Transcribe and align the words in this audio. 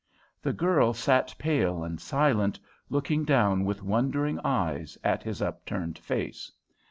The 0.41 0.51
girl 0.51 0.93
sat 0.95 1.35
pale 1.37 1.83
and 1.83 2.01
silent, 2.01 2.59
looking 2.89 3.23
down 3.23 3.65
with 3.65 3.83
wondering 3.83 4.39
eyes 4.43 4.97
at 5.03 5.21
his 5.21 5.43
upturned 5.43 5.99
face. 5.99 6.51